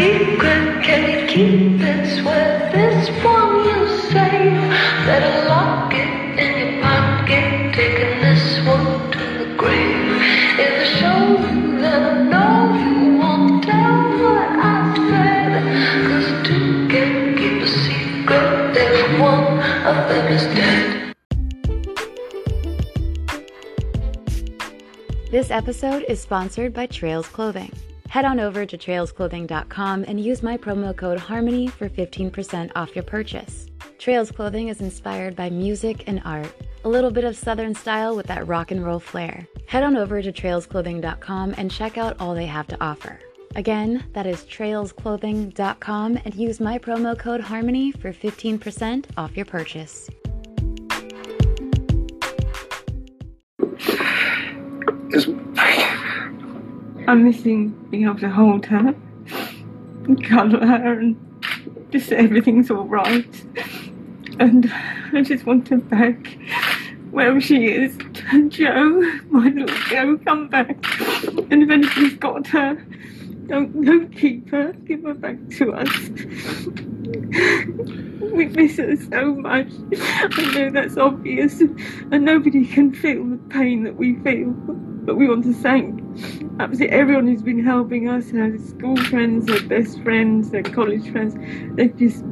[0.00, 0.82] secret?
[0.82, 2.22] Can we keep this?
[2.24, 2.40] One
[3.64, 6.12] you lock it
[6.44, 7.74] in your pocket.
[7.74, 10.08] Taking this one to the grave.
[10.66, 11.16] If you,
[11.82, 14.76] then I know you won't tell what I
[15.10, 15.52] said.
[16.08, 18.76] Cause two can keep a secret.
[18.76, 19.48] If one
[19.90, 21.14] of them is dead.
[25.30, 27.70] This episode is sponsored by Trails Clothing.
[28.10, 33.04] Head on over to trailsclothing.com and use my promo code HARMONY for 15% off your
[33.04, 33.68] purchase.
[34.00, 38.26] Trails Clothing is inspired by music and art, a little bit of southern style with
[38.26, 39.46] that rock and roll flair.
[39.66, 43.20] Head on over to trailsclothing.com and check out all they have to offer.
[43.54, 50.10] Again, that is trailsclothing.com and use my promo code HARMONY for 15% off your purchase.
[57.10, 58.94] I'm missing being able to hold her,
[60.04, 61.16] and cuddle her, and
[61.90, 63.44] just say everything's all right.
[64.38, 64.72] And
[65.12, 66.38] I just want her back,
[67.10, 67.98] wherever she is.
[68.48, 70.68] Joe, my little Joe, come back.
[71.50, 72.76] And if anybody's got her,
[73.48, 74.72] don't don't keep her.
[74.72, 76.08] Give her back to us.
[78.20, 79.66] We miss her so much.
[79.96, 84.52] I know that's obvious, and nobody can feel the pain that we feel.
[84.52, 85.99] But we want to thank
[86.58, 91.36] absolutely everyone who's been helping us, our school friends, our best friends, our college friends.
[91.76, 92.24] They've just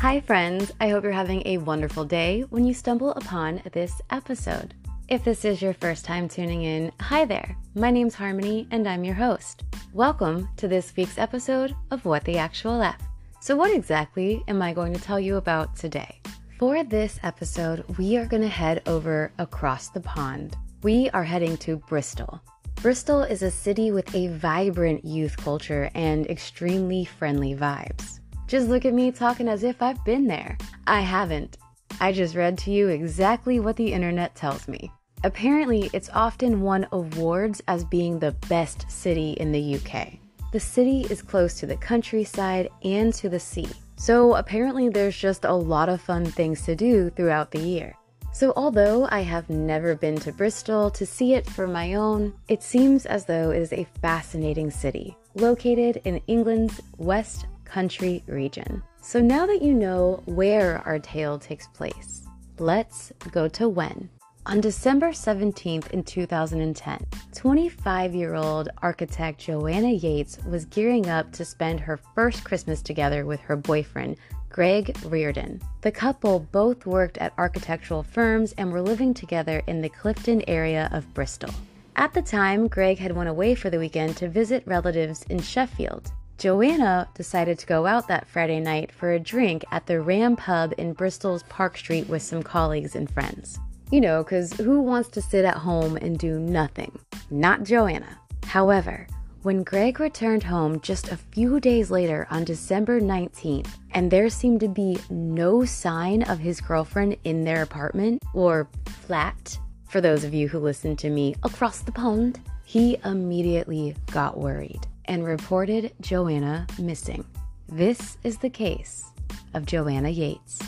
[0.00, 0.72] Hi, friends.
[0.80, 4.74] I hope you're having a wonderful day when you stumble upon this episode.
[5.08, 7.56] If this is your first time tuning in, hi there.
[7.74, 9.64] My name's Harmony and I'm your host.
[9.92, 13.09] Welcome to this week's episode of What the Actual F.
[13.42, 16.20] So, what exactly am I going to tell you about today?
[16.58, 20.58] For this episode, we are going to head over across the pond.
[20.82, 22.42] We are heading to Bristol.
[22.82, 28.20] Bristol is a city with a vibrant youth culture and extremely friendly vibes.
[28.46, 30.58] Just look at me talking as if I've been there.
[30.86, 31.56] I haven't.
[31.98, 34.92] I just read to you exactly what the internet tells me.
[35.24, 40.18] Apparently, it's often won awards as being the best city in the UK.
[40.52, 45.44] The city is close to the countryside and to the sea, so apparently there's just
[45.44, 47.94] a lot of fun things to do throughout the year.
[48.32, 52.62] So, although I have never been to Bristol to see it for my own, it
[52.62, 58.82] seems as though it is a fascinating city located in England's West Country region.
[59.02, 62.24] So, now that you know where our tale takes place,
[62.58, 64.08] let's go to when.
[64.50, 72.00] On December 17th in 2010, 25-year-old architect Joanna Yates was gearing up to spend her
[72.16, 74.16] first Christmas together with her boyfriend,
[74.48, 75.62] Greg Reardon.
[75.82, 80.88] The couple both worked at architectural firms and were living together in the Clifton area
[80.90, 81.54] of Bristol.
[81.94, 86.10] At the time, Greg had went away for the weekend to visit relatives in Sheffield.
[86.38, 90.74] Joanna decided to go out that Friday night for a drink at the Ram Pub
[90.76, 93.60] in Bristol's Park Street with some colleagues and friends.
[93.90, 96.96] You know, because who wants to sit at home and do nothing?
[97.28, 98.18] Not Joanna.
[98.44, 99.08] However,
[99.42, 104.60] when Greg returned home just a few days later on December 19th, and there seemed
[104.60, 109.58] to be no sign of his girlfriend in their apartment or flat,
[109.88, 114.86] for those of you who listen to me across the pond, he immediately got worried
[115.06, 117.24] and reported Joanna missing.
[117.68, 119.06] This is the case
[119.54, 120.60] of Joanna Yeates.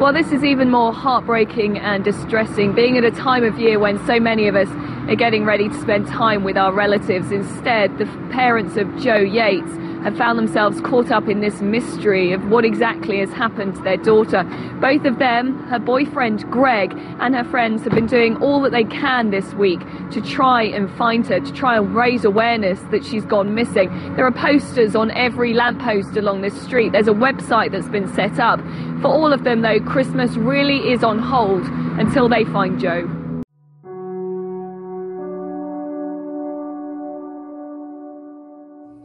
[0.00, 3.98] Well, this is even more heartbreaking and distressing, being at a time of year when
[4.06, 4.66] so many of us
[5.10, 7.30] are getting ready to spend time with our relatives.
[7.30, 9.70] Instead, the parents of Joe Yeates
[10.02, 13.96] have found themselves caught up in this mystery of what exactly has happened to their
[13.96, 14.44] daughter.
[14.80, 18.84] Both of them, her boyfriend Greg and her friends, have been doing all that they
[18.84, 19.80] can this week
[20.12, 23.90] to try and find her, to try and raise awareness that she's gone missing.
[24.16, 26.92] There are posters on every lamppost along this street.
[26.92, 28.60] There's a website that's been set up.
[29.02, 31.64] For all of them, though, Christmas really is on hold
[31.98, 33.19] until they find Joe.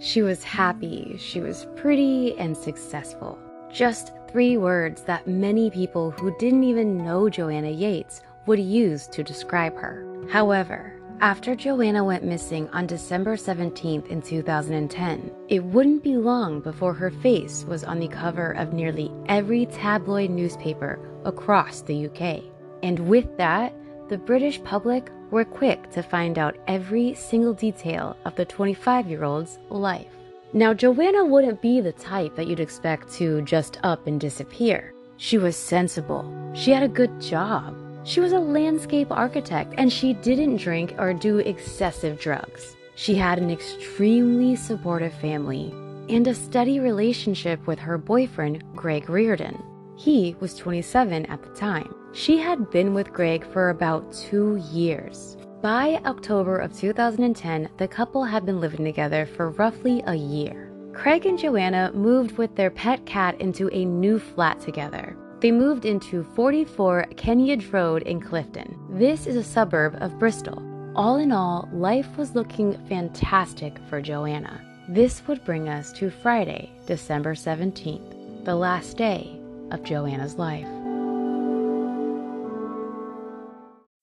[0.05, 3.39] She was happy, she was pretty, and successful.
[3.71, 9.23] Just three words that many people who didn't even know Joanna Yeates would use to
[9.23, 10.05] describe her.
[10.29, 16.93] However, after Joanna went missing on December 17th in 2010, it wouldn't be long before
[16.93, 22.43] her face was on the cover of nearly every tabloid newspaper across the UK.
[22.83, 23.73] And with that,
[24.09, 29.23] the British public were quick to find out every single detail of the 25 year
[29.23, 30.07] old's life.
[30.53, 34.93] Now, Joanna wouldn't be the type that you'd expect to just up and disappear.
[35.17, 36.31] She was sensible.
[36.53, 37.75] She had a good job.
[38.05, 42.75] She was a landscape architect and she didn't drink or do excessive drugs.
[42.95, 45.73] She had an extremely supportive family
[46.07, 49.61] and a steady relationship with her boyfriend, Greg Reardon.
[49.97, 51.93] He was 27 at the time.
[52.15, 55.35] She had been with Greg for about two years.
[55.61, 60.71] By October of 2010, the couple had been living together for roughly a year.
[60.93, 65.17] Craig and Joanna moved with their pet cat into a new flat together.
[65.41, 68.79] They moved into 44 Kenyon Road in Clifton.
[68.91, 70.63] This is a suburb of Bristol.
[70.95, 74.61] All in all, life was looking fantastic for Joanna.
[74.87, 79.37] This would bring us to Friday, December 17th, the last day
[79.71, 80.84] of Joanna's life.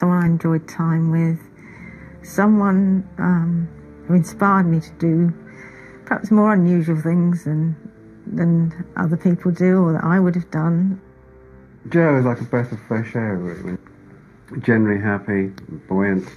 [0.02, 1.38] So I enjoyed time with
[2.24, 3.68] someone um,
[4.08, 5.32] who inspired me to do
[6.06, 7.76] perhaps more unusual things than
[8.26, 11.00] than other people do or that I would have done.
[11.88, 13.78] Joe is like a breath of fresh air, really.
[14.58, 15.52] Generally happy,
[15.88, 16.28] buoyant,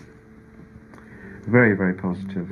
[1.48, 2.48] very, very positive.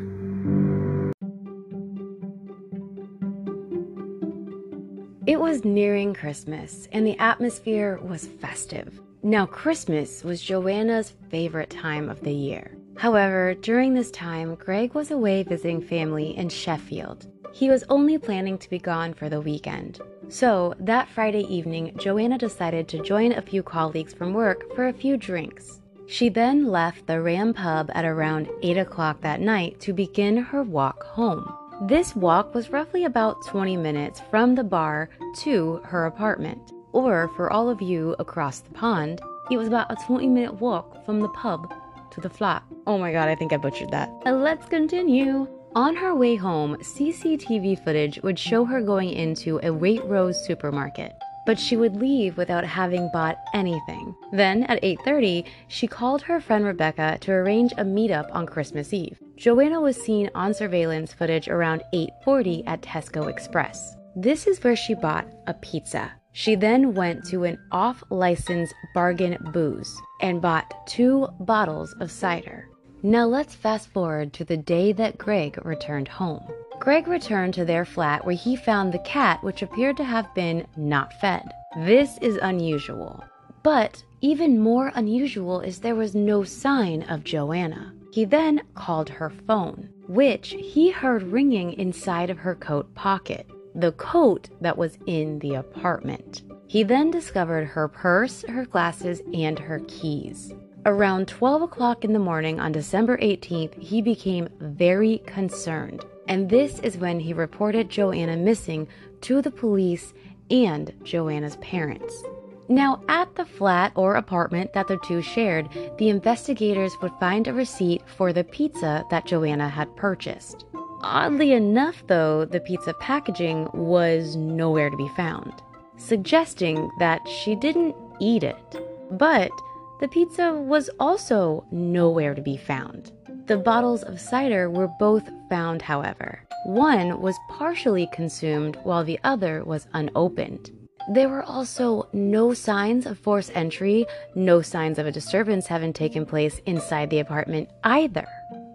[5.27, 8.99] It was nearing Christmas, and the atmosphere was festive.
[9.25, 12.75] Now, Christmas was Joanna's favorite time of the year.
[12.97, 17.27] However, during this time, Greg was away visiting family in Sheffield.
[17.53, 20.01] He was only planning to be gone for the weekend.
[20.27, 24.93] So, that Friday evening, Joanna decided to join a few colleagues from work for a
[24.93, 25.79] few drinks.
[26.05, 30.63] She then left the Ram pub at around 8 o'clock that night to begin her
[30.63, 31.49] walk home.
[31.83, 35.09] This walk was roughly about 20 minutes from the bar
[35.43, 36.73] to her apartment.
[36.93, 39.19] Or, for all of you across the pond,
[39.51, 41.73] it was about a 20 minute walk from the pub
[42.11, 42.63] to the flat.
[42.87, 44.09] Oh my god, I think I butchered that.
[44.25, 45.47] Uh, let's continue.
[45.75, 51.13] On her way home, CCTV footage would show her going into a Waitrose supermarket,
[51.47, 54.15] but she would leave without having bought anything.
[54.31, 59.19] Then at 8:30, she called her friend Rebecca to arrange a meetup on Christmas Eve.
[59.35, 63.95] Joanna was seen on surveillance footage around 8:40 at Tesco Express.
[64.15, 66.11] This is where she bought a pizza.
[66.33, 72.69] She then went to an off license bargain booze and bought two bottles of cider.
[73.03, 76.43] Now let's fast forward to the day that Greg returned home.
[76.79, 80.65] Greg returned to their flat where he found the cat, which appeared to have been
[80.75, 81.43] not fed.
[81.77, 83.23] This is unusual.
[83.61, 87.93] But even more unusual is there was no sign of Joanna.
[88.11, 93.91] He then called her phone, which he heard ringing inside of her coat pocket, the
[93.93, 96.43] coat that was in the apartment.
[96.67, 100.53] He then discovered her purse, her glasses, and her keys.
[100.85, 106.03] Around 12 o'clock in the morning on December 18th, he became very concerned.
[106.27, 108.87] And this is when he reported Joanna missing
[109.21, 110.13] to the police
[110.49, 112.23] and Joanna's parents.
[112.69, 117.53] Now, at the flat or apartment that the two shared, the investigators would find a
[117.53, 120.65] receipt for the pizza that Joanna had purchased.
[121.03, 125.53] Oddly enough, though, the pizza packaging was nowhere to be found,
[125.97, 128.81] suggesting that she didn't eat it.
[129.11, 129.51] But
[129.99, 133.11] the pizza was also nowhere to be found.
[133.47, 136.41] The bottles of cider were both found, however.
[136.65, 140.71] One was partially consumed while the other was unopened.
[141.11, 144.05] There were also no signs of forced entry,
[144.35, 148.25] no signs of a disturbance having taken place inside the apartment either.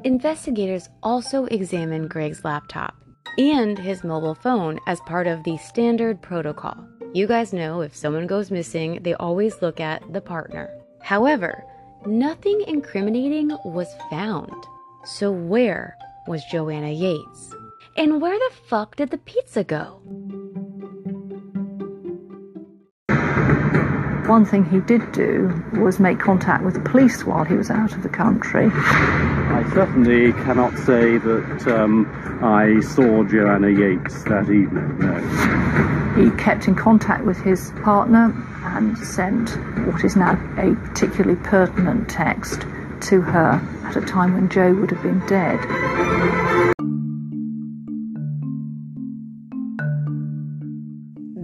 [0.05, 2.95] Investigators also examined Greg's laptop
[3.37, 6.77] and his mobile phone as part of the standard protocol.
[7.15, 10.71] You guys know if someone goes missing, they always look at the partner.
[11.03, 11.65] However,
[12.07, 14.53] nothing incriminating was found.
[15.05, 15.97] So, where
[16.29, 17.55] was Joanna Yeates?
[17.97, 20.01] And where the fuck did the pizza go?
[24.29, 27.95] One thing he did do was make contact with the police while he was out
[27.95, 28.67] of the country.
[28.71, 32.07] I certainly cannot say that um,
[32.43, 36.23] I saw Joanna Yeates that evening, no.
[36.23, 39.49] He kept in contact with his partner and sent
[39.87, 42.67] what is now a particularly pertinent text
[43.09, 45.59] to her at a time when Joe would have been dead.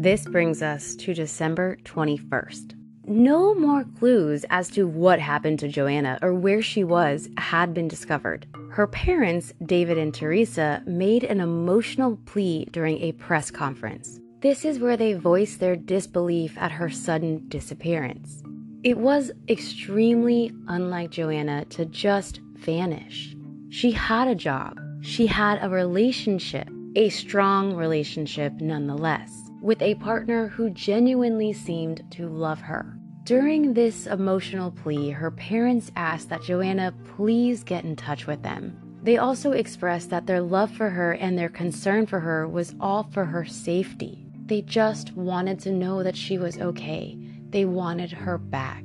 [0.05, 2.75] This brings us to December 21st.
[3.07, 7.89] No more clues as to what happened to Joanna or where she was had been
[7.89, 8.47] discovered.
[8.71, 14.21] Her parents, David and Teresa, made an emotional plea during a press conference.
[14.41, 18.43] This is where they voiced their disbelief at her sudden disappearance.
[18.83, 23.35] It was extremely unlike Joanna to just vanish.
[23.71, 30.47] She had a job, she had a relationship, A strong relationship nonetheless, with a partner
[30.47, 32.99] who genuinely seemed to love her.
[33.25, 38.79] During this emotional plea, her parents asked that Joanna please get in touch with them.
[39.03, 43.05] They also expressed that their love for her and their concern for her was all
[43.05, 44.27] for her safety.
[44.45, 47.17] They just wanted to know that she was okay.
[47.49, 48.85] They wanted her back.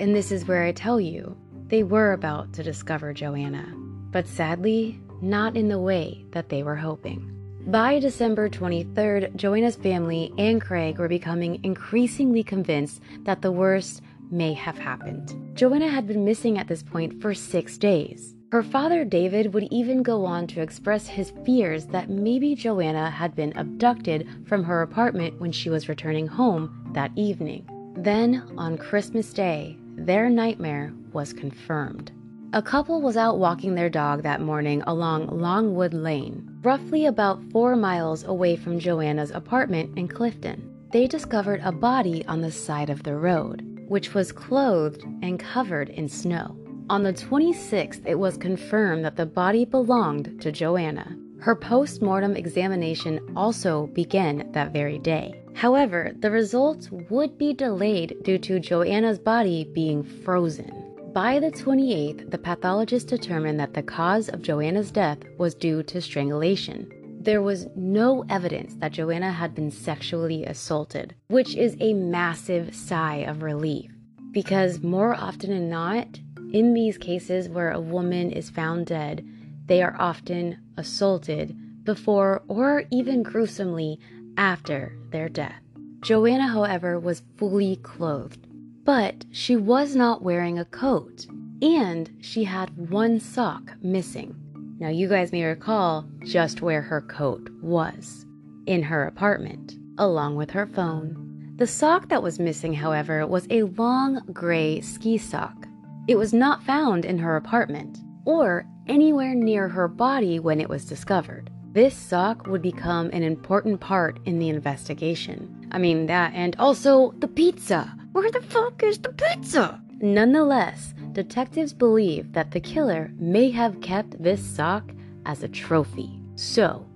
[0.00, 3.74] And this is where I tell you, they were about to discover Joanna.
[4.10, 7.33] But sadly, not in the way that they were hoping.
[7.66, 14.52] By December 23rd, Joanna's family and Craig were becoming increasingly convinced that the worst may
[14.52, 15.56] have happened.
[15.56, 18.34] Joanna had been missing at this point for six days.
[18.52, 23.34] Her father, David, would even go on to express his fears that maybe Joanna had
[23.34, 27.66] been abducted from her apartment when she was returning home that evening.
[27.96, 32.12] Then, on Christmas Day, their nightmare was confirmed.
[32.54, 37.74] A couple was out walking their dog that morning along Longwood Lane, roughly about four
[37.74, 40.72] miles away from Joanna's apartment in Clifton.
[40.92, 45.88] They discovered a body on the side of the road, which was clothed and covered
[45.88, 46.56] in snow.
[46.88, 51.16] On the 26th, it was confirmed that the body belonged to Joanna.
[51.40, 55.42] Her post mortem examination also began that very day.
[55.54, 60.83] However, the results would be delayed due to Joanna's body being frozen.
[61.14, 66.00] By the 28th, the pathologist determined that the cause of Joanna's death was due to
[66.00, 66.90] strangulation.
[67.20, 73.18] There was no evidence that Joanna had been sexually assaulted, which is a massive sigh
[73.18, 73.92] of relief.
[74.32, 76.18] Because more often than not,
[76.52, 79.24] in these cases where a woman is found dead,
[79.66, 84.00] they are often assaulted before or even gruesomely
[84.36, 85.62] after their death.
[86.02, 88.43] Joanna, however, was fully clothed.
[88.84, 91.26] But she was not wearing a coat,
[91.62, 94.36] and she had one sock missing.
[94.78, 98.26] Now, you guys may recall just where her coat was
[98.66, 101.54] in her apartment, along with her phone.
[101.56, 105.66] The sock that was missing, however, was a long gray ski sock.
[106.08, 110.84] It was not found in her apartment or anywhere near her body when it was
[110.84, 111.50] discovered.
[111.74, 115.68] This sock would become an important part in the investigation.
[115.72, 117.92] I mean, that and also the pizza.
[118.12, 119.82] Where the fuck is the pizza?
[120.00, 124.92] Nonetheless, detectives believe that the killer may have kept this sock
[125.26, 126.20] as a trophy.
[126.36, 126.86] So,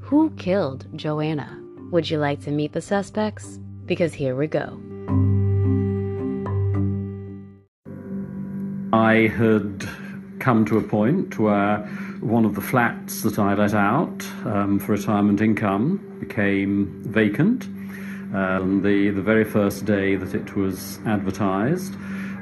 [0.00, 1.58] who killed Joanna?
[1.90, 3.58] Would you like to meet the suspects?
[3.86, 4.78] Because here we go.
[8.92, 9.88] I had
[10.38, 11.88] come to a point where
[12.20, 17.64] one of the flats that I let out um, for retirement income became vacant.
[18.34, 21.94] Um, the, the very first day that it was advertised,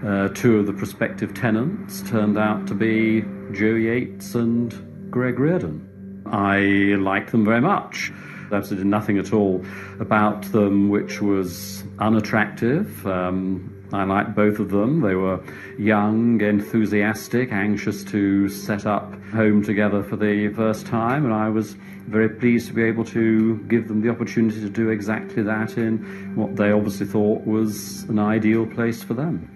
[0.05, 6.23] uh, two of the prospective tenants turned out to be Joe Yeates and Greg Reardon.
[6.27, 6.59] I
[6.99, 8.13] liked them very much.
[8.53, 9.65] Absolutely nothing at all
[10.01, 13.07] about them which was unattractive.
[13.07, 15.01] Um, I liked both of them.
[15.01, 15.41] They were
[15.79, 21.77] young, enthusiastic, anxious to set up home together for the first time, and I was
[22.07, 25.99] very pleased to be able to give them the opportunity to do exactly that in
[26.37, 29.51] what they obviously thought was an ideal place for them.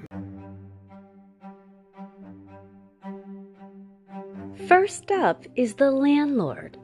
[4.69, 6.77] First up is the landlord,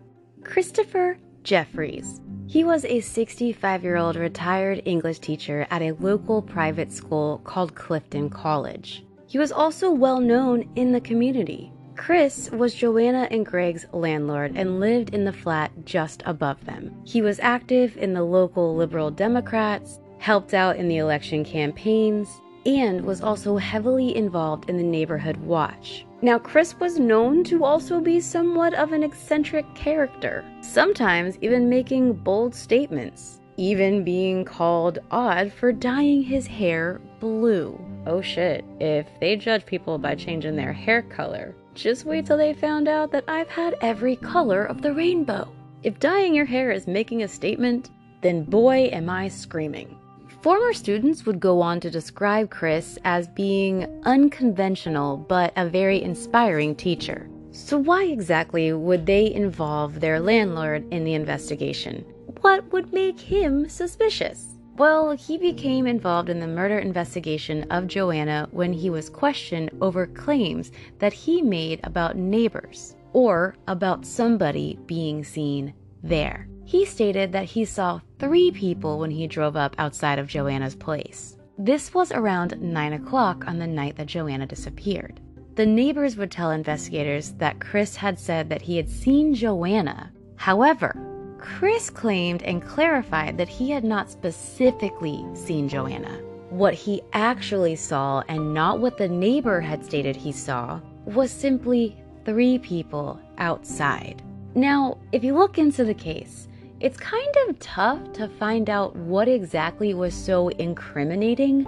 [0.43, 2.21] Christopher Jeffries.
[2.49, 7.77] He was a 65 year old retired English teacher at a local private school called
[7.77, 9.05] Clifton College.
[9.29, 11.73] He was also well known in the community.
[11.97, 16.95] Chris was Joanna and Greg's landlord and lived in the flat just above them.
[17.05, 22.29] He was active in the local Liberal Democrats, helped out in the election campaigns,
[22.67, 26.06] and was also heavily involved in the neighborhood watch.
[26.23, 32.15] Now, Chris was known to also be somewhat of an eccentric character, sometimes even making
[32.15, 37.79] bold statements, even being called odd for dyeing his hair blue.
[38.07, 42.55] Oh shit, if they judge people by changing their hair color, just wait till they
[42.55, 45.53] found out that I've had every color of the rainbow.
[45.83, 47.91] If dyeing your hair is making a statement,
[48.23, 49.99] then boy am I screaming.
[50.47, 56.77] Former students would go on to describe Chris as being unconventional but a very inspiring
[56.77, 57.29] teacher.
[57.51, 62.05] So, why exactly would they involve their landlord in the investigation?
[62.43, 64.57] What would make him suspicious?
[64.77, 70.07] Well, he became involved in the murder investigation of Joanna when he was questioned over
[70.07, 75.75] claims that he made about neighbors or about somebody being seen
[76.05, 76.47] there.
[76.67, 81.37] He stated that he saw three people when he drove up outside of Joanna's place.
[81.57, 85.21] This was around 9 o'clock on the night that Joanna disappeared.
[85.55, 90.11] The neighbors would tell investigators that Chris had said that he had seen Joanna.
[90.35, 90.95] However,
[91.39, 96.21] Chris claimed and clarified that he had not specifically seen Joanna.
[96.51, 101.97] What he actually saw, and not what the neighbor had stated he saw, was simply
[102.25, 104.21] three people outside.
[104.57, 106.49] Now, if you look into the case,
[106.81, 111.67] it's kind of tough to find out what exactly was so incriminating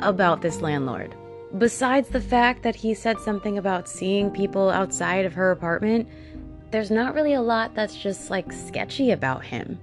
[0.00, 1.14] about this landlord.
[1.58, 6.08] Besides the fact that he said something about seeing people outside of her apartment,
[6.70, 9.78] there's not really a lot that's just like sketchy about him.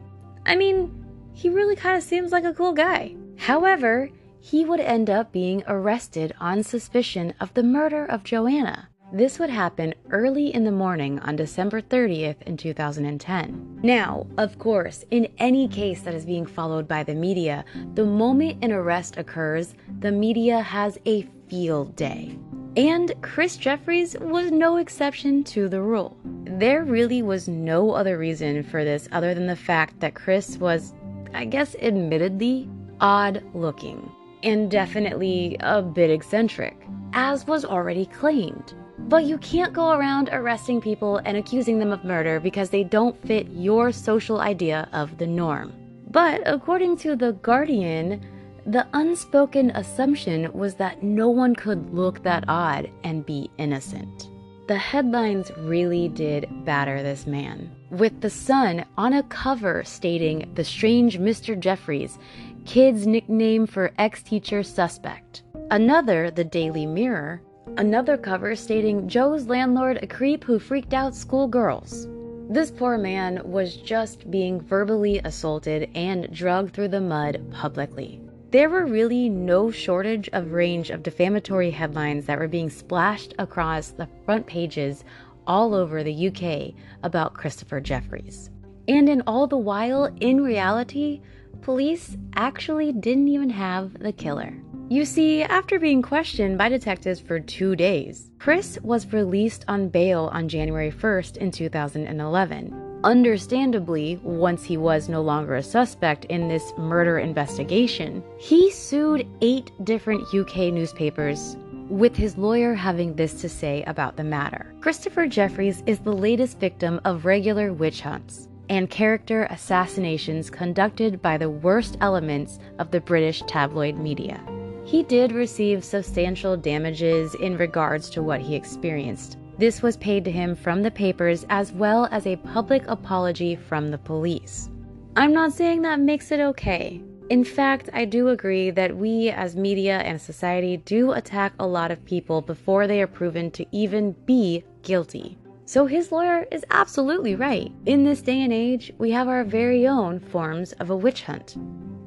[0.46, 3.16] I mean, he really kind of seems like a cool guy.
[3.38, 4.10] However,
[4.42, 8.90] he would end up being arrested on suspicion of the murder of Joanna.
[9.14, 13.80] This would happen early in the morning on December 30th in 2010.
[13.84, 17.66] Now, of course, in any case that is being followed by the media,
[17.96, 22.40] the moment an arrest occurs, the media has a field day.
[22.78, 26.16] And Chris Jeffries was no exception to the rule.
[26.46, 30.94] There really was no other reason for this other than the fact that Chris was,
[31.34, 32.70] I guess, admittedly
[33.02, 34.10] odd looking
[34.42, 38.74] and definitely a bit eccentric, as was already claimed.
[39.08, 43.22] But you can't go around arresting people and accusing them of murder because they don't
[43.28, 45.74] fit your social idea of the norm.
[46.10, 48.22] But according to The Guardian,
[48.66, 54.30] the unspoken assumption was that no one could look that odd and be innocent.
[54.68, 60.64] The headlines really did batter this man, with The Sun on a cover stating the
[60.64, 61.60] strange Mr.
[61.60, 62.20] Jeffries,
[62.66, 65.44] kid's nickname for ex teacher suspect.
[65.72, 67.42] Another, The Daily Mirror,
[67.78, 72.08] Another cover stating Joe's landlord a creep who freaked out schoolgirls.
[72.50, 78.20] This poor man was just being verbally assaulted and dragged through the mud publicly.
[78.50, 83.92] There were really no shortage of range of defamatory headlines that were being splashed across
[83.92, 85.06] the front pages
[85.48, 88.50] all over the UK about Christopher Jeffries.
[88.88, 91.22] And in all the while, in reality,
[91.62, 94.54] police actually didn't even have the killer.
[94.92, 100.30] You see, after being questioned by detectives for two days, Chris was released on bail
[100.34, 103.00] on January 1st in 2011.
[103.06, 109.72] Understandably, once he was no longer a suspect in this murder investigation, he sued eight
[109.86, 111.56] different UK newspapers
[111.88, 114.76] with his lawyer having this to say about the matter.
[114.82, 121.38] Christopher Jeffries is the latest victim of regular witch hunts and character assassinations conducted by
[121.38, 124.44] the worst elements of the British tabloid media.
[124.92, 129.38] He did receive substantial damages in regards to what he experienced.
[129.58, 133.90] This was paid to him from the papers as well as a public apology from
[133.90, 134.70] the police.
[135.16, 137.02] I'm not saying that makes it okay.
[137.30, 141.92] In fact, I do agree that we as media and society do attack a lot
[141.92, 145.38] of people before they are proven to even be guilty.
[145.64, 147.72] So his lawyer is absolutely right.
[147.86, 151.56] In this day and age, we have our very own forms of a witch hunt.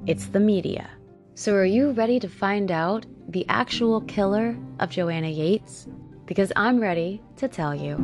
[0.07, 0.90] It's the media.
[1.37, 5.88] So, are you ready to find out the actual killer of Joanna Yeates?
[6.27, 7.99] Because I'm ready to tell you.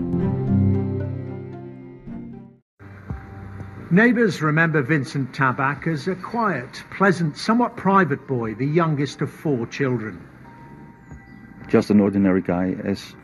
[3.93, 9.65] Neighbours remember Vincent Tabak as a quiet, pleasant, somewhat private boy, the youngest of four
[9.69, 10.27] children.
[11.69, 13.15] Just an ordinary guy, as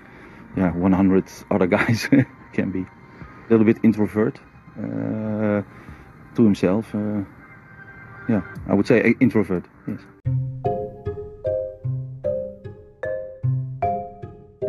[0.57, 2.09] yeah, 100 other guys
[2.53, 2.83] can be.
[2.83, 4.39] A little bit introvert
[4.79, 5.63] uh,
[6.37, 6.95] to himself.
[6.95, 7.23] Uh,
[8.29, 9.76] yeah, I would say introvert, yes.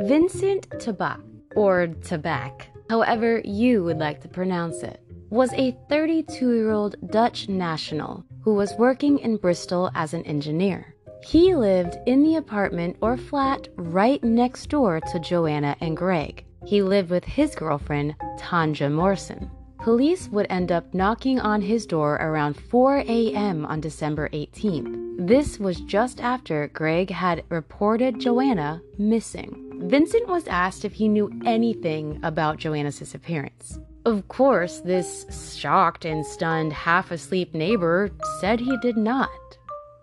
[0.08, 1.22] Vincent Tabak,
[1.56, 7.50] or Tabak, however you would like to pronounce it, was a 32 year old Dutch
[7.50, 10.96] national who was working in Bristol as an engineer.
[11.24, 16.46] He lived in the apartment or flat right next door to Joanna and Greg.
[16.66, 19.52] He lived with his girlfriend, Tanja Morrison.
[19.80, 23.66] Police would end up knocking on his door around 4 a.m.
[23.66, 25.07] on December 18th.
[25.20, 29.90] This was just after Greg had reported Joanna missing.
[29.90, 33.80] Vincent was asked if he knew anything about Joanna's disappearance.
[34.06, 35.26] Of course, this
[35.58, 39.30] shocked and stunned half asleep neighbor said he did not.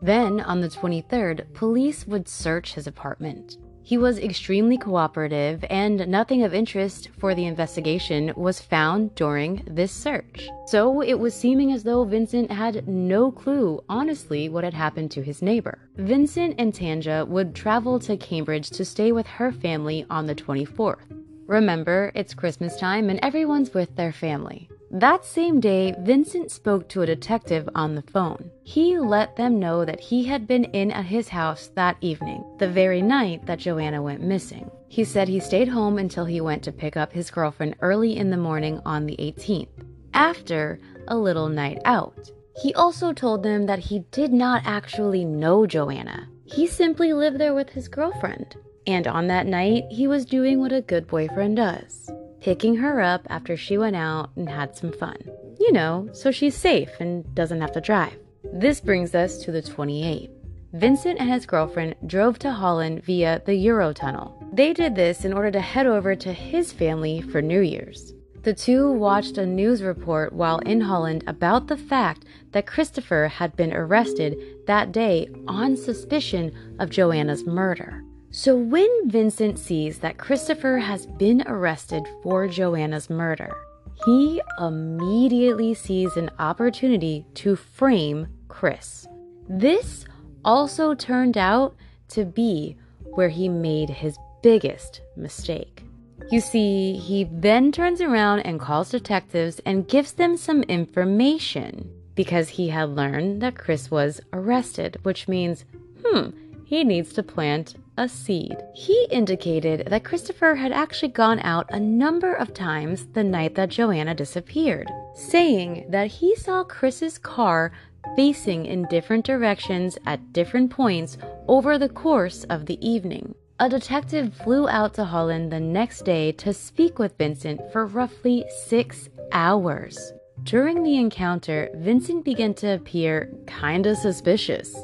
[0.03, 3.57] Then, on the 23rd, police would search his apartment.
[3.87, 9.93] He was extremely cooperative, and nothing of interest for the investigation was found during this
[9.93, 10.49] search.
[10.67, 15.23] So it was seeming as though Vincent had no clue, honestly, what had happened to
[15.23, 15.79] his neighbor.
[15.97, 21.24] Vincent and Tanja would travel to Cambridge to stay with her family on the 24th.
[21.47, 24.69] Remember, it's Christmas time and everyone's with their family.
[24.91, 28.51] That same day, Vincent spoke to a detective on the phone.
[28.63, 32.69] He let them know that he had been in at his house that evening, the
[32.69, 34.71] very night that Joanna went missing.
[34.89, 38.31] He said he stayed home until he went to pick up his girlfriend early in
[38.31, 39.69] the morning on the 18th.
[40.15, 40.79] After,
[41.09, 42.31] a little night out.
[42.63, 46.29] He also told them that he did not actually know Joanna.
[46.45, 48.57] He simply lived there with his girlfriend.
[48.87, 52.11] And on that night, he was doing what a good boyfriend does
[52.45, 55.17] picking her up after she went out and had some fun.
[55.59, 58.19] You know, so she's safe and doesn't have to drive.
[58.53, 60.31] This brings us to the 28th.
[60.75, 64.55] Vincent and his girlfriend drove to Holland via the Eurotunnel.
[64.55, 68.13] They did this in order to head over to his family for New Year's.
[68.43, 73.57] The two watched a news report while in Holland about the fact that Christopher had
[73.57, 78.05] been arrested that day on suspicion of Joanna's murder.
[78.37, 83.57] So when Vincent sees that Christopher has been arrested for Joanna's murder,
[84.05, 89.07] he immediately sees an opportunity to frame Chris.
[89.49, 90.05] This
[90.45, 91.77] also turned out
[92.09, 95.85] to be where he made his biggest mistake.
[96.33, 102.49] You see, he then turns around and calls detectives and gives them some information because
[102.49, 105.65] he had learned that Chris was arrested, which means,
[106.05, 106.31] hmm,
[106.65, 108.57] he needs to plant a seed.
[108.75, 113.71] He indicated that Christopher had actually gone out a number of times the night that
[113.71, 117.73] Joanna disappeared, saying that he saw Chris's car
[118.17, 121.17] facing in different directions at different points
[121.49, 123.35] over the course of the evening.
[123.61, 128.45] A detective flew out to Holland the next day to speak with Vincent for roughly
[128.67, 130.13] six hours.
[130.43, 134.77] During the encounter, Vincent began to appear kinda suspicious.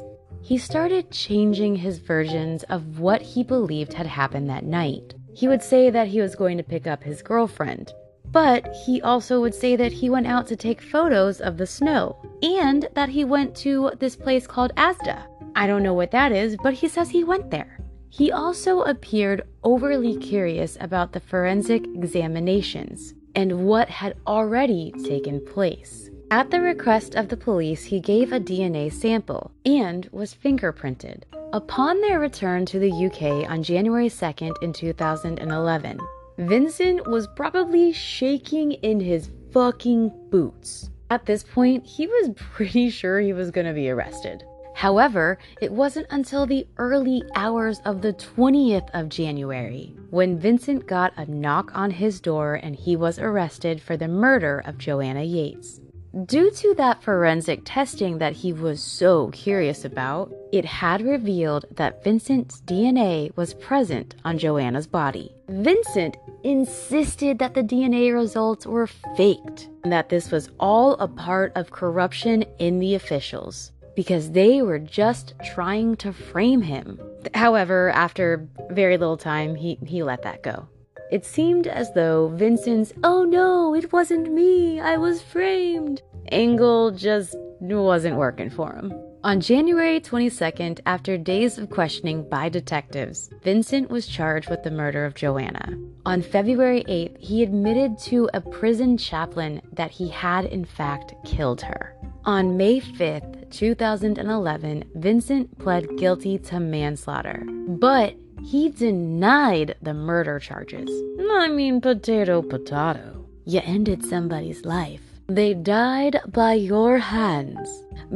[0.43, 5.13] He started changing his versions of what he believed had happened that night.
[5.33, 7.93] He would say that he was going to pick up his girlfriend,
[8.31, 12.17] but he also would say that he went out to take photos of the snow
[12.41, 15.23] and that he went to this place called Asda.
[15.55, 17.79] I don't know what that is, but he says he went there.
[18.09, 26.10] He also appeared overly curious about the forensic examinations and what had already taken place.
[26.31, 31.23] At the request of the police, he gave a DNA sample and was fingerprinted.
[31.51, 35.99] Upon their return to the UK on January 2nd in 2011,
[36.37, 40.89] Vincent was probably shaking in his fucking boots.
[41.09, 44.45] At this point, he was pretty sure he was gonna be arrested.
[44.73, 51.11] However, it wasn't until the early hours of the 20th of January when Vincent got
[51.17, 55.80] a knock on his door and he was arrested for the murder of Joanna Yeates.
[56.25, 62.03] Due to that forensic testing that he was so curious about, it had revealed that
[62.03, 65.33] Vincent's DNA was present on Joanna's body.
[65.47, 71.53] Vincent insisted that the DNA results were faked and that this was all a part
[71.55, 76.99] of corruption in the officials because they were just trying to frame him.
[77.33, 80.67] However, after very little time, he, he let that go.
[81.11, 87.35] It seemed as though Vincent's, oh no, it wasn't me, I was framed, angle just
[87.59, 88.93] wasn't working for him.
[89.23, 95.05] On January 22nd, after days of questioning by detectives, Vincent was charged with the murder
[95.05, 95.77] of Joanna.
[96.05, 101.61] On February 8th, he admitted to a prison chaplain that he had in fact killed
[101.61, 101.93] her.
[102.23, 110.89] On May 5th, 2011, Vincent pled guilty to manslaughter, but he denied the murder charges.
[111.31, 113.25] I mean, potato, potato.
[113.45, 115.01] You ended somebody's life.
[115.27, 117.69] They died by your hands.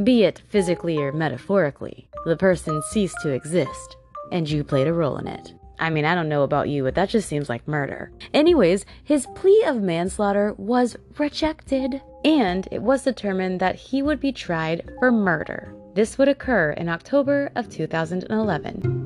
[0.04, 3.96] Be it physically or metaphorically, the person ceased to exist,
[4.32, 5.54] and you played a role in it.
[5.80, 8.12] I mean, I don't know about you, but that just seems like murder.
[8.34, 14.32] Anyways, his plea of manslaughter was rejected, and it was determined that he would be
[14.32, 15.74] tried for murder.
[15.94, 19.05] This would occur in October of 2011.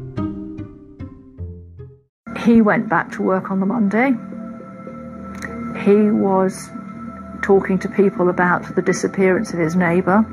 [2.45, 4.12] He went back to work on the Monday.
[5.84, 6.69] He was
[7.41, 10.25] talking to people about the disappearance of his neighbour.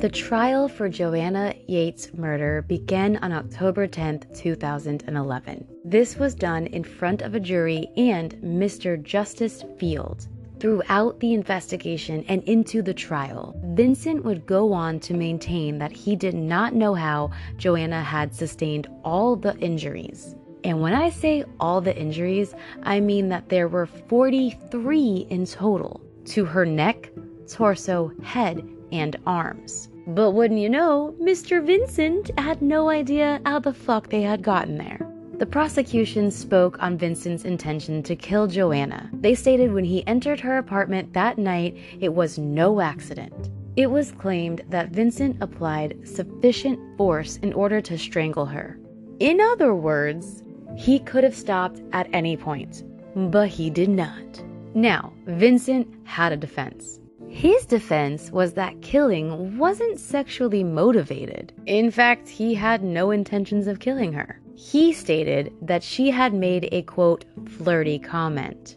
[0.00, 5.66] The trial for Joanna Yeates' murder began on October 10, 2011.
[5.84, 9.02] This was done in front of a jury and Mr.
[9.02, 10.28] Justice Field.
[10.60, 16.16] Throughout the investigation and into the trial, Vincent would go on to maintain that he
[16.16, 20.34] did not know how Joanna had sustained all the injuries.
[20.64, 26.00] And when I say all the injuries, I mean that there were 43 in total
[26.26, 27.10] to her neck,
[27.46, 29.88] torso, head, and arms.
[30.08, 31.64] But wouldn't you know, Mr.
[31.64, 35.07] Vincent had no idea how the fuck they had gotten there.
[35.38, 39.08] The prosecution spoke on Vincent's intention to kill Joanna.
[39.12, 43.50] They stated when he entered her apartment that night, it was no accident.
[43.76, 48.80] It was claimed that Vincent applied sufficient force in order to strangle her.
[49.20, 50.42] In other words,
[50.76, 52.82] he could have stopped at any point.
[53.14, 54.42] but he did not.
[54.74, 56.97] Now, Vincent had a defense.
[57.38, 61.52] His defense was that killing wasn't sexually motivated.
[61.66, 64.40] In fact, he had no intentions of killing her.
[64.56, 68.76] He stated that she had made a quote, flirty comment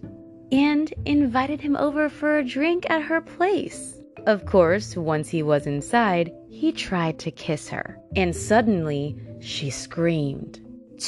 [0.51, 3.99] and invited him over for a drink at her place.
[4.27, 10.59] Of course, once he was inside, he tried to kiss her, and suddenly she screamed.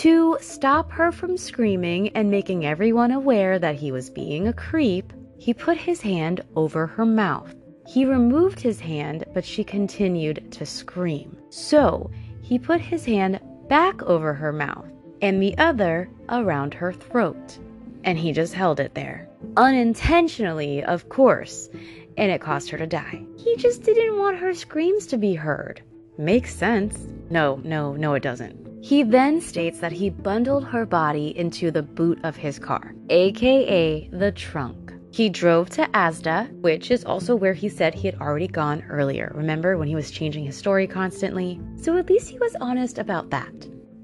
[0.01, 5.13] To stop her from screaming and making everyone aware that he was being a creep,
[5.43, 7.53] he put his hand over her mouth.
[7.85, 11.35] He removed his hand, but she continued to scream.
[11.49, 12.09] So
[12.41, 14.87] he put his hand back over her mouth
[15.21, 17.59] and the other around her throat.
[18.05, 19.27] And he just held it there.
[19.57, 21.69] Unintentionally, of course,
[22.15, 23.25] and it caused her to die.
[23.35, 25.81] He just didn't want her screams to be heard.
[26.17, 26.97] Makes sense.
[27.29, 28.81] No, no, no, it doesn't.
[28.81, 34.07] He then states that he bundled her body into the boot of his car, aka
[34.09, 34.82] the trunk.
[35.13, 39.31] He drove to Asda, which is also where he said he had already gone earlier.
[39.35, 41.61] Remember when he was changing his story constantly?
[41.75, 43.53] So at least he was honest about that.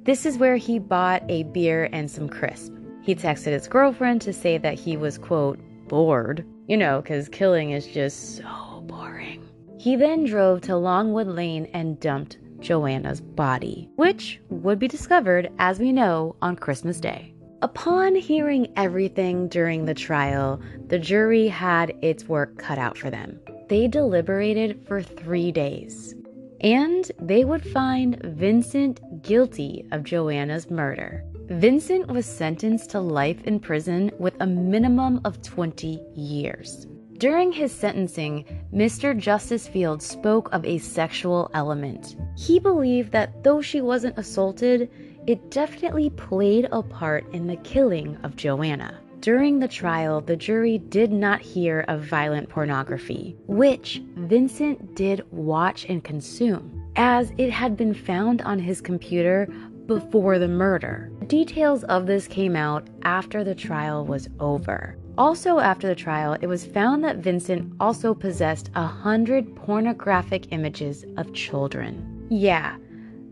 [0.04, 2.76] This is where he bought a beer and some crisp.
[3.02, 6.46] He texted his girlfriend to say that he was, quote, bored.
[6.68, 9.44] You know, because killing is just so boring.
[9.80, 15.80] He then drove to Longwood Lane and dumped Joanna's body, which would be discovered, as
[15.80, 17.34] we know, on Christmas Day.
[17.62, 23.38] Upon hearing everything during the trial, the jury had its work cut out for them.
[23.68, 26.16] They deliberated for three days,
[26.62, 31.26] and they would find Vincent guilty of Joanna's murder.
[31.50, 36.88] Vincent was sentenced to life in prison with a minimum of 20 years.
[37.18, 39.18] During his sentencing, Mr.
[39.18, 42.16] Justice Field spoke of a sexual element.
[42.38, 44.90] He believed that though she wasn't assaulted,
[45.28, 49.00] it definitely played a part in the killing of Joanna.
[49.22, 55.86] During the trial, the jury did not hear of violent pornography, which Vincent did watch
[55.90, 59.48] and consume, as it had been found on his computer
[59.88, 61.12] before the murder.
[61.28, 64.98] Details of this came out after the trial was over.
[65.18, 71.04] Also, after the trial, it was found that Vincent also possessed a hundred pornographic images
[71.18, 72.26] of children.
[72.30, 72.78] Yeah,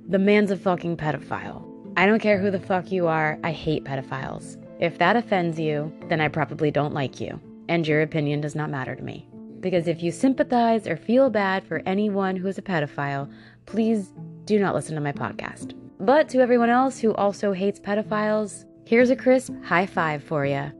[0.10, 1.63] the man's a fucking pedophile.
[1.98, 4.64] I don't care who the fuck you are, I hate pedophiles.
[4.80, 8.70] If that offends you, then I probably don't like you, and your opinion does not
[8.70, 9.28] matter to me.
[9.62, 13.34] Because if you sympathize or feel bad for anyone who is a pedophile,
[13.66, 14.14] please
[14.46, 15.74] do not listen to my podcast.
[16.00, 20.72] But to everyone else who also hates pedophiles, here's a crisp high five for you.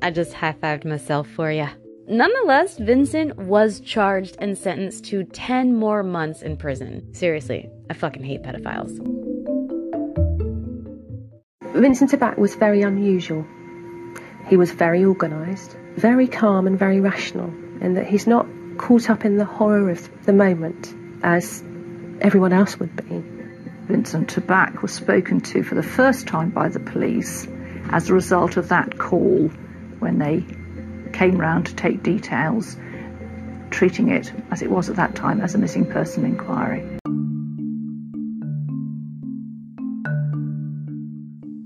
[0.00, 1.68] I just high fived myself for you.
[2.08, 7.12] Nonetheless, Vincent was charged and sentenced to 10 more months in prison.
[7.12, 9.31] Seriously, I fucking hate pedophiles.
[11.74, 13.46] Vincent Tabak was very unusual.
[14.46, 17.48] He was very organised, very calm, and very rational,
[17.80, 21.62] in that he's not caught up in the horror of the moment as
[22.20, 23.24] everyone else would be.
[23.86, 27.48] Vincent Tabak was spoken to for the first time by the police
[27.90, 29.48] as a result of that call
[29.98, 30.44] when they
[31.12, 32.76] came round to take details,
[33.70, 36.86] treating it as it was at that time as a missing person inquiry.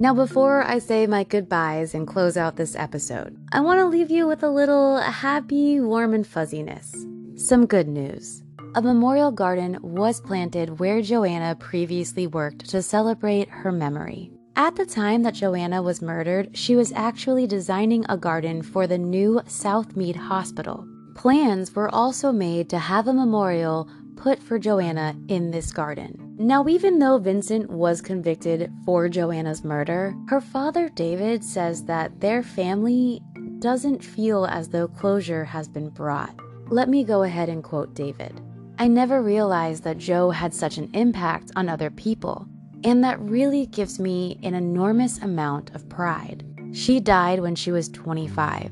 [0.06, 4.08] Now, before I say my goodbyes and close out this episode, I want to leave
[4.08, 6.94] you with a little happy, warm, and fuzziness.
[7.34, 8.44] Some good news.
[8.76, 14.30] A memorial garden was planted where Joanna previously worked to celebrate her memory.
[14.54, 18.98] At the time that Joanna was murdered, she was actually designing a garden for the
[18.98, 20.86] new Southmead Hospital.
[21.16, 26.34] Plans were also made to have a memorial put for Joanna in this garden.
[26.38, 32.42] Now, even though Vincent was convicted for Joanna's murder, her father David says that their
[32.42, 33.20] family
[33.58, 36.34] doesn't feel as though closure has been brought.
[36.68, 38.40] Let me go ahead and quote David.
[38.78, 42.46] I never realized that Joe had such an impact on other people,
[42.84, 46.44] and that really gives me an enormous amount of pride.
[46.72, 48.70] She died when she was 25,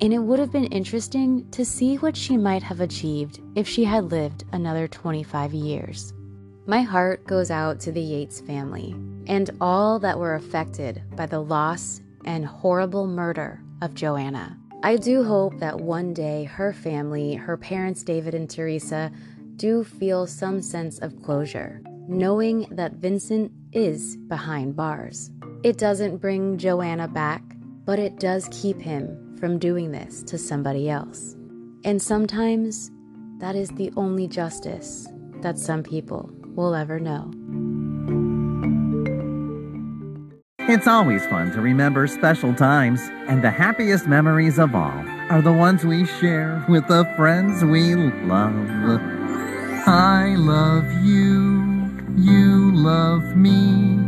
[0.00, 3.84] and it would have been interesting to see what she might have achieved if she
[3.84, 6.12] had lived another 25 years.
[6.66, 8.94] My heart goes out to the Yeates family
[9.26, 14.58] and all that were affected by the loss and horrible murder of Joanna.
[14.82, 19.12] I do hope that one day her family, her parents David and Teresa,
[19.56, 25.30] do feel some sense of closure, knowing that Vincent is behind bars.
[25.62, 27.42] It doesn't bring Joanna back,
[27.84, 31.36] but it does keep him from doing this to somebody else.
[31.84, 32.90] And sometimes
[33.38, 35.06] that is the only justice
[35.42, 37.30] that some people will ever know.
[40.66, 45.52] It's always fun to remember special times, and the happiest memories of all are the
[45.52, 48.54] ones we share with the friends we love.
[49.86, 53.98] I love you, you love me.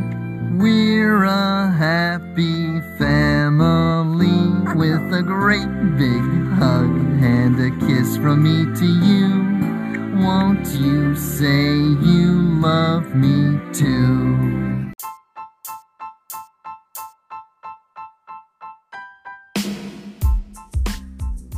[0.58, 4.35] We're a happy family
[4.76, 6.22] with a great big
[6.58, 6.90] hug
[7.22, 10.22] and a kiss from me to you.
[10.22, 11.72] Won't you say
[12.04, 14.92] you love me too?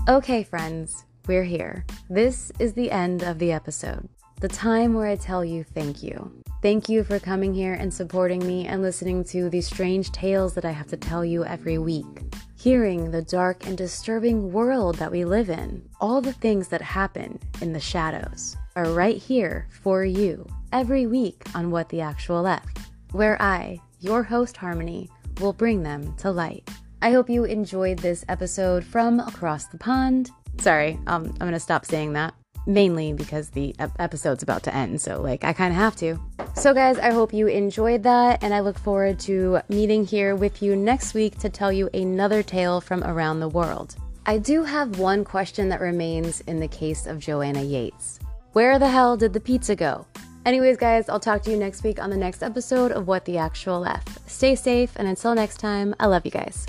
[0.08, 1.84] Okay, friends, we're here.
[2.08, 4.08] This is the end of the episode.
[4.40, 6.30] The time where I tell you thank you.
[6.62, 10.64] Thank you for coming here and supporting me and listening to these strange tales that
[10.64, 12.22] I have to tell you every week.
[12.60, 15.88] Hearing the dark and disturbing world that we live in.
[16.00, 21.40] All the things that happen in the shadows are right here for you every week
[21.54, 22.66] on What the Actual F,
[23.12, 25.08] where I, your host Harmony,
[25.40, 26.68] will bring them to light.
[27.00, 30.32] I hope you enjoyed this episode from across the pond.
[30.58, 32.34] Sorry, um, I'm gonna stop saying that.
[32.68, 36.20] Mainly because the ep- episode's about to end, so like I kind of have to.
[36.54, 40.60] So, guys, I hope you enjoyed that, and I look forward to meeting here with
[40.62, 43.96] you next week to tell you another tale from around the world.
[44.26, 48.18] I do have one question that remains in the case of Joanna Yeates
[48.52, 50.06] Where the hell did the pizza go?
[50.44, 53.38] Anyways, guys, I'll talk to you next week on the next episode of What the
[53.38, 54.04] Actual F.
[54.28, 56.66] Stay safe, and until next time, I love you guys.